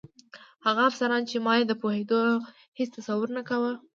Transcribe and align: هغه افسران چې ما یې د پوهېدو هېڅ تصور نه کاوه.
هغه 0.65 0.81
افسران 0.89 1.21
چې 1.29 1.37
ما 1.45 1.53
یې 1.59 1.63
د 1.67 1.73
پوهېدو 1.81 2.19
هېڅ 2.77 2.89
تصور 2.97 3.27
نه 3.37 3.41
کاوه. 3.49 3.73